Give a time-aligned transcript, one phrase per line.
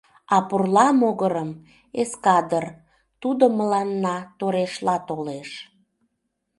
[0.35, 1.51] А пурла могырым—
[2.01, 2.65] эскадр,
[3.21, 5.49] тудо мыланна торешла толеш.